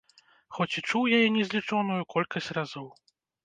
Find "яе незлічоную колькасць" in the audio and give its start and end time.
1.19-2.51